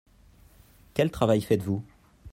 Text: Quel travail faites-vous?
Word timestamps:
Quel 0.95 1.11
travail 1.11 1.41
faites-vous? 1.43 1.83